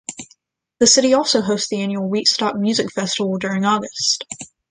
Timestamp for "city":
0.87-1.13